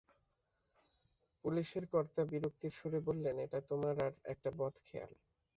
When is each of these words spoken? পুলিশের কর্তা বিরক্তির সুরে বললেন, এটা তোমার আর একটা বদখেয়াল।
পুলিশের 1.43 1.85
কর্তা 1.87 2.21
বিরক্তির 2.25 2.71
সুরে 2.71 2.99
বললেন, 3.07 3.35
এটা 3.39 3.59
তোমার 3.69 3.95
আর 4.05 4.13
একটা 4.25 4.49
বদখেয়াল। 4.59 5.11